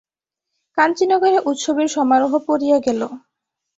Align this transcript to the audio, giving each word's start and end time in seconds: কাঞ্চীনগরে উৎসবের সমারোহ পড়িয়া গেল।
কাঞ্চীনগরে 0.77 1.37
উৎসবের 1.49 1.87
সমারোহ 1.95 2.33
পড়িয়া 2.47 2.77
গেল। 2.79 3.01